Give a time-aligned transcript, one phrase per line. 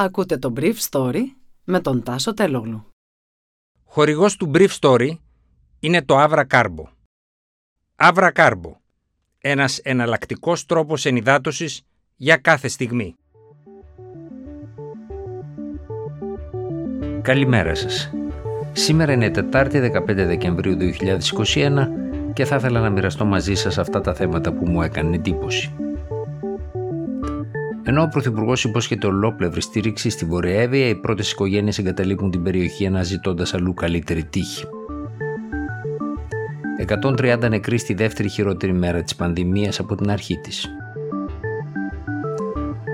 [0.00, 1.22] Ακούτε το Brief Story
[1.64, 2.86] με τον Τάσο Τελόγλου.
[3.84, 5.10] Χορηγός του Brief Story
[5.80, 6.84] είναι το Avra Carbo.
[7.96, 8.72] Avra Carbo.
[9.38, 11.82] Ένας εναλλακτικός τρόπος ενυδάτωσης
[12.16, 13.14] για κάθε στιγμή.
[17.22, 18.10] Καλημέρα σας.
[18.72, 21.88] Σήμερα είναι Τετάρτη 15 Δεκεμβρίου 2021
[22.32, 25.87] και θα ήθελα να μοιραστώ μαζί σας αυτά τα θέματα που μου έκανε εντύπωση.
[27.88, 33.54] Ενώ ο Πρωθυπουργός υπόσχεται ολόπλευρη στήριξη στη Βορειοέβεια, οι πρώτες οικογένειες εγκαταλείπουν την περιοχή αναζητώντας
[33.54, 34.64] αλλού καλύτερη τύχη.
[36.76, 40.68] 130 νεκροί στη δεύτερη χειρότερη μέρα της πανδημίας από την αρχή της.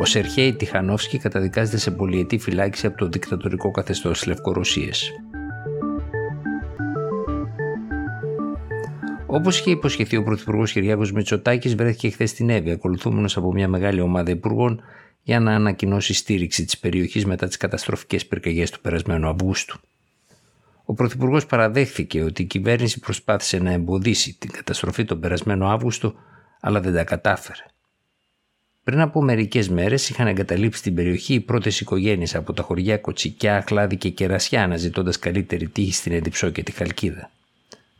[0.00, 5.10] Ο Σερχέη Τιχανόφσκι καταδικάζεται σε πολυετή φυλάκιση από το δικτατορικό καθεστώς της Λευκορωσίας.
[9.34, 14.00] Όπως είχε υποσχεθεί ο Πρωθυπουργός Κυριάκος Μητσοτάκης, βρέθηκε χθες στην Εύη, ακολουθούμενος από μια μεγάλη
[14.00, 14.82] ομάδα υπουργών
[15.22, 19.80] για να ανακοινώσει στήριξη της περιοχής μετά τις καταστροφικές πυρκαγιές του περασμένου Αυγούστου.
[20.84, 26.14] Ο Πρωθυπουργός παραδέχθηκε ότι η κυβέρνηση προσπάθησε να εμποδίσει την καταστροφή τον περασμένο Αύγουστο,
[26.60, 27.64] αλλά δεν τα κατάφερε.
[28.84, 33.64] Πριν από μερικές μέρες είχαν εγκαταλείψει την περιοχή οι πρώτες οικογένειες από τα χωριά Κοτσικιά,
[33.66, 37.30] Χλάδι και Κερασιά, αναζητώντας καλύτερη τύχη στην Εδιψό και τη Χαλκίδα.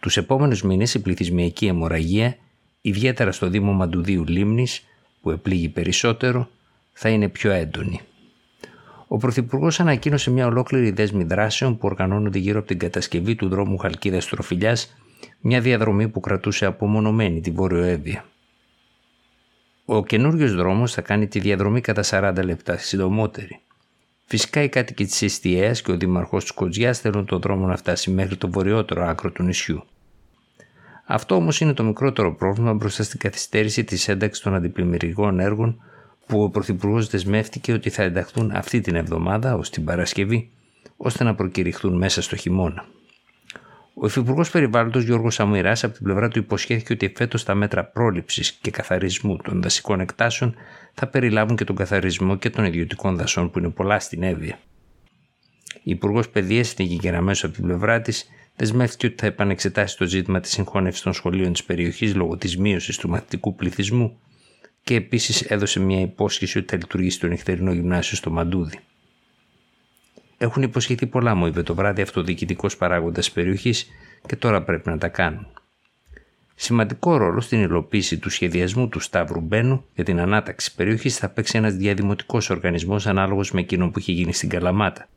[0.03, 2.37] Τους επόμενους μήνες η πληθυσμιακή αιμορραγία,
[2.81, 4.85] ιδιαίτερα στο Δήμο Μαντουδίου Λίμνης,
[5.21, 6.49] που επλήγει περισσότερο,
[6.93, 8.01] θα είναι πιο έντονη.
[9.09, 13.79] Ο Πρωθυπουργός ανακοίνωσε μια ολόκληρη δέσμη δράσεων που οργανώνονται γύρω από την κατασκευή του δρόμου
[13.79, 14.95] Χαλκίδας Τροφιλιάς,
[15.41, 18.25] μια διαδρομή που κρατούσε απομονωμένη τη Βόρειο Εύβοια.
[19.85, 23.61] Ο καινούριος δρόμος θα κάνει τη διαδρομή κατά 40 λεπτά συντομότερη.
[24.27, 28.11] Φυσικά οι κάτοικοι της Εστιαίας και ο Δήμαρχος της Κοτζιά θέλουν τον δρόμο να φτάσει
[28.11, 29.85] μέχρι το βορειότερο άκρο του νησιού.
[31.05, 35.83] Αυτό όμως είναι το μικρότερο πρόβλημα μπροστά στην καθυστέρηση της ένταξης των αντιπλημμυρικών έργων
[36.27, 40.51] που ο Πρωθυπουργός δεσμεύτηκε ότι θα ενταχθούν αυτή την εβδομάδα ως την Παρασκευή,
[40.97, 42.85] ώστε να προκηρυχθούν μέσα στο χειμώνα.
[43.95, 48.53] Ο Υφυπουργός Περιβάλλοντος Γιώργος Σαμουηρά από την πλευρά του υποσχέθηκε ότι φέτος τα μέτρα πρόληψης
[48.53, 50.55] και καθαρισμού των δασικών εκτάσεων
[50.95, 54.59] θα περιλάβουν και τον καθαρισμό και των ιδιωτικών δασών που είναι πολλά στην Εύβοια.
[55.83, 58.27] Η Υπουργός Παιδείας, στην αμέσω από την πλευρά της,
[58.63, 62.97] δεσμεύτηκε ότι θα επανεξετάσει το ζήτημα της συγχώνευσης των σχολείων της περιοχής λόγω της μείωσης
[62.97, 64.19] του μαθητικού πληθυσμού
[64.83, 68.79] και επίσης έδωσε μια υπόσχεση ότι θα λειτουργήσει το νυχτερινό γυμνάσιο στο Μαντούδι.
[70.39, 73.87] Έχουν υποσχεθεί πολλά, μου είπε το βράδυ αυτοδιοικητικός παράγοντας της περιοχής
[74.27, 75.47] και τώρα πρέπει να τα κάνουν.
[76.55, 81.59] Σημαντικό ρόλο στην υλοποίηση του σχεδιασμού του Σταύρου Μπένου για την ανάταξη περιοχής θα παίξει
[81.59, 85.09] ένας διαδημοτικός οργανισμός ανάλογος με εκείνο που έχει γίνει στην Καλαμάτα.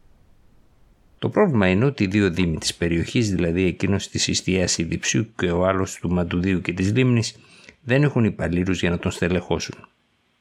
[1.25, 5.51] Το πρόβλημα είναι ότι οι δύο δήμοι της περιοχής, δηλαδή εκείνος της Ιστιά Ιδιψιού και
[5.51, 7.35] ο άλλος του Μαντουδίου και της Λίμνης,
[7.83, 9.75] δεν έχουν υπαλλήλους για να τον στελεχώσουν.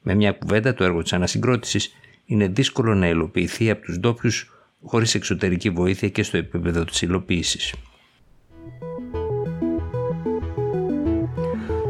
[0.01, 1.93] Με μια κουβέντα, το έργο της ανασυγκρότησης
[2.25, 4.51] είναι δύσκολο να υλοποιηθεί από τους ντόπιους
[4.83, 7.73] χωρίς εξωτερική βοήθεια και στο επίπεδο της υλοποίησης.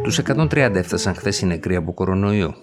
[0.04, 2.56] Τους 130 έφτασαν χθες οι νεκροί από κορονοϊό.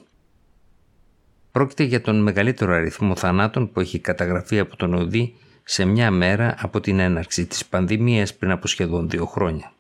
[1.53, 5.35] Πρόκειται για τον μεγαλύτερο αριθμό θανάτων που έχει καταγραφεί από τον ΟΔΗ
[5.65, 9.73] σε μια μέρα από την έναρξη της πανδημίας πριν από σχεδόν δύο χρόνια.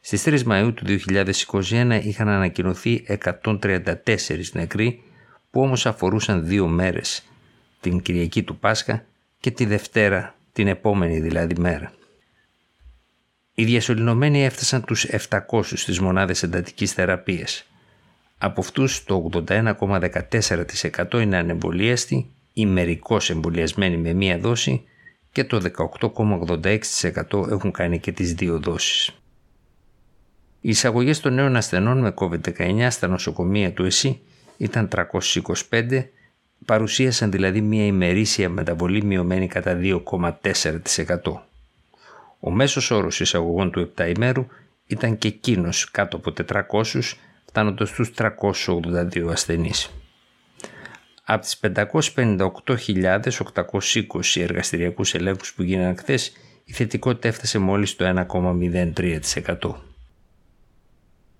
[0.00, 3.84] Στις 3 Μαΐου του 2021 είχαν ανακοινωθεί 134
[4.52, 5.02] νεκροί
[5.50, 7.26] που όμως αφορούσαν δύο μέρες,
[7.80, 9.04] την Κυριακή του Πάσχα
[9.40, 11.92] και τη Δευτέρα, την επόμενη δηλαδή μέρα.
[13.54, 17.66] Οι διασωληνωμένοι έφτασαν τους 700 στις μονάδες εντατικής θεραπείας.
[18.38, 24.84] Από αυτούς το 81,14% είναι ανεμβολίαστοι ή μερικώς εμβολιασμένοι με μία δόση
[25.32, 25.60] και το
[27.30, 29.08] 18,86% έχουν κάνει και τις δύο δόσεις.
[30.60, 34.20] Οι εισαγωγές των νέων ασθενών με COVID-19 στα νοσοκομεία του ΕΣΥ
[34.56, 34.88] ήταν
[35.70, 36.04] 325,
[36.64, 40.80] παρουσίασαν δηλαδή μία ημερήσια μεταβολή μειωμένη κατά 2,4%.
[42.40, 44.46] Ο μέσος όρος εισαγωγών του 7 ημέρου
[44.86, 46.32] ήταν και εκείνος κάτω από
[46.72, 47.00] 400,
[47.44, 49.90] φτάνοντας στους 382 ασθενείς.
[51.28, 51.70] Από τις 558.820
[54.34, 56.32] εργαστηριακούς ελέγχους που γίνανε χθες,
[56.64, 59.74] η θετικότητα έφτασε μόλις το 1,03%.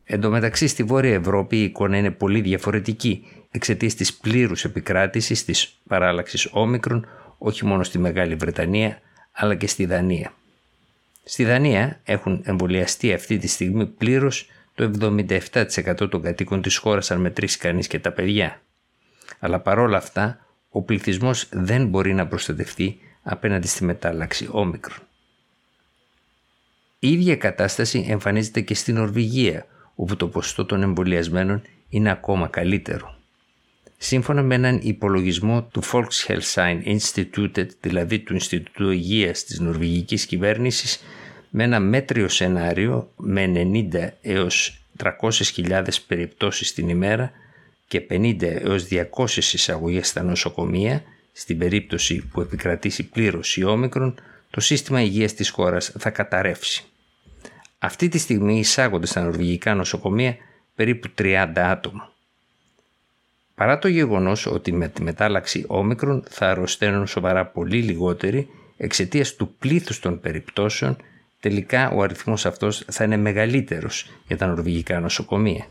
[0.04, 5.44] Εν τω μεταξύ στη Βόρεια Ευρώπη η εικόνα είναι πολύ διαφορετική εξαιτίας της πλήρους επικράτησης
[5.44, 7.06] της παράλλαξης όμικρον
[7.38, 9.00] όχι μόνο στη Μεγάλη Βρετανία
[9.32, 10.32] αλλά και στη Δανία.
[11.24, 17.20] Στη Δανία έχουν εμβολιαστεί αυτή τη στιγμή πλήρως το 77% των κατοίκων της χώρας αν
[17.20, 18.60] μετρήσει κανείς και τα παιδιά.
[19.38, 24.98] Αλλά παρόλα αυτά ο πληθυσμός δεν μπορεί να προστατευτεί απέναντι στη μετάλλαξη όμικρον.
[26.98, 33.14] Η ίδια κατάσταση εμφανίζεται και στην Νορβηγία όπου το ποσοστό των εμβολιασμένων είναι ακόμα καλύτερο.
[33.96, 41.00] Σύμφωνα με έναν υπολογισμό του Volkshelsein Institute, δηλαδή του Ινστιτούτου Υγείας της Νορβηγικής Κυβέρνησης,
[41.50, 43.52] με ένα μέτριο σενάριο με
[43.92, 47.32] 90 έως 300.000 περιπτώσεις την ημέρα
[47.88, 51.02] και 50 έως 200 εισαγωγές στα νοσοκομεία,
[51.32, 54.14] στην περίπτωση που επικρατήσει πλήρως η όμικρον,
[54.50, 56.84] το σύστημα υγείας της χώρας θα καταρρεύσει.
[57.78, 60.36] Αυτή τη στιγμή εισάγονται στα νορβηγικά νοσοκομεία
[60.74, 62.12] περίπου 30 άτομα.
[63.54, 69.54] Παρά το γεγονός ότι με τη μετάλλαξη όμικρον θα αρρωσταίνουν σοβαρά πολύ λιγότεροι εξαιτίας του
[69.58, 70.96] πλήθους των περιπτώσεων,
[71.40, 75.66] τελικά ο αριθμός αυτός θα είναι μεγαλύτερος για τα νορβηγικά νοσοκομεία.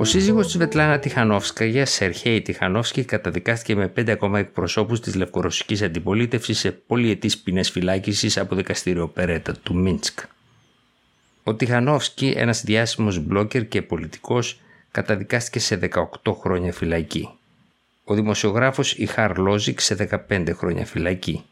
[0.00, 6.58] Ο σύζυγος της Βετλάνα Τιχανόφσκα, Σερχέη Τιχανόφσκι, καταδικάστηκε με πέντε ακόμα εκπροσώπους της λευκορωσικής αντιπολίτευσης
[6.58, 10.18] σε πολυετής ποινές φυλάκισης από δικαστήριο Περέτα του Μίνσκ.
[11.42, 14.60] Ο Τιχανόφσκι, ένας διάσημος μπλόκερ και πολιτικός,
[14.90, 17.28] καταδικάστηκε σε 18 χρόνια φυλακή.
[18.04, 19.94] Ο δημοσιογράφος Ιχάρ Λόζικ σε
[20.28, 21.44] 15 χρόνια φυλακή.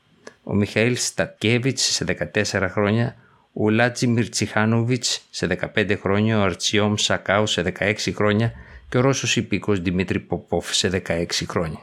[0.43, 3.17] Ο Μιχαήλ Στατκέβιτς σε 14 χρόνια
[3.53, 8.53] ο Λάτζιμιρ Τσιχάνοβιτς σε 15 χρόνια, ο Αρτσιόμ Σακάου σε 16 χρόνια
[8.89, 11.81] και ο Ρώσος υπήκοος Δημήτρη Ποπόφ σε 16 χρόνια.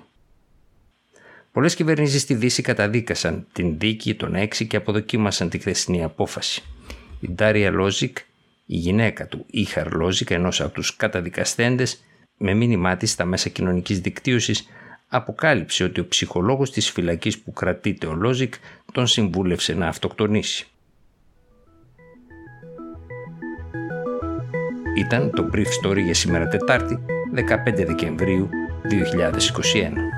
[1.52, 6.64] Πολλές κυβερνήσεις στη Δύση καταδίκασαν την δίκη των 6 και αποδοκίμασαν τη χθεσινή απόφαση.
[7.20, 8.18] Η Ντάρια Λόζικ,
[8.66, 12.04] η γυναίκα του Ήχαρ Λόζικ, ενός από τους καταδικασθέντες,
[12.38, 14.68] με μήνυμά της στα μέσα κοινωνικής δικτύωσης,
[15.08, 18.54] αποκάλυψε ότι ο ψυχολόγος της φυλακής που κρατείται ο Λόζικ
[18.92, 20.68] τον συμβούλευσε να αυτοκτονήσει.
[24.96, 27.00] Ήταν το Brief Story για σήμερα Τετάρτη,
[27.36, 28.50] 15 Δεκεμβρίου
[28.90, 30.15] 2021.